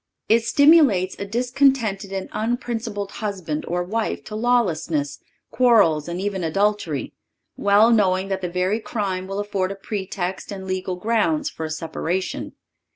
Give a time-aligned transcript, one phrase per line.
[0.27, 5.19] It stimulates a discontented and unprincipled husband or wife to lawlessness,
[5.51, 7.13] quarrels and even adultery,
[7.55, 11.69] well knowing that the very crime will afford a pretext and legal grounds for a
[11.69, 12.53] separation.